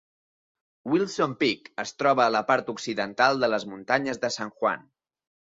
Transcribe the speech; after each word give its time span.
Wilson 0.93 1.35
Peak 1.43 1.69
es 1.83 1.93
troba 2.03 2.25
a 2.27 2.33
la 2.37 2.43
part 2.49 2.71
occidental 2.75 3.45
de 3.45 3.51
les 3.55 3.67
muntanyes 3.75 4.23
de 4.25 4.33
San 4.39 4.57
Juan. 4.63 4.91